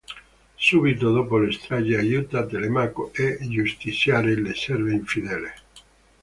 Subito 0.57 1.11
dopo 1.11 1.37
la 1.37 1.51
strage, 1.51 1.95
aiuta 1.95 2.43
Telemaco 2.47 3.11
a 3.17 3.47
giustiziare 3.47 4.33
le 4.33 4.55
serve 4.55 4.93
infedeli. 4.93 5.51